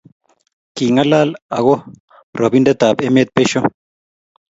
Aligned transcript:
kingalal 0.75 1.29
ago 1.57 1.75
robindetab 2.39 2.95
emet 3.07 3.29
beisho 3.35 3.61